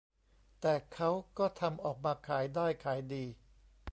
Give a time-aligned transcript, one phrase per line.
[0.61, 3.25] แต่เค้าก็ทำออกมาขายได้ขายดี